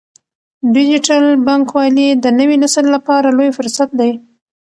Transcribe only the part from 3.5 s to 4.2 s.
فرصت دی۔